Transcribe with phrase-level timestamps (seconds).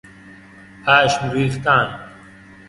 [0.85, 1.99] پشم ریختن